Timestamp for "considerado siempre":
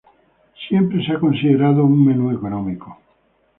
1.19-1.83